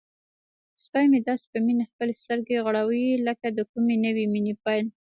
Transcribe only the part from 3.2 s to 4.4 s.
لکه د کومې نوې